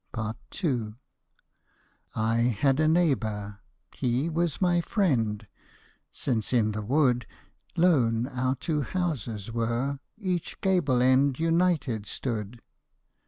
[0.63, 0.95] II
[2.15, 3.59] I had a neighbour—
[3.95, 5.45] he was my friend.
[6.11, 7.27] Since in the wood
[7.77, 12.61] Lone our two houses were^ each gable end United stood.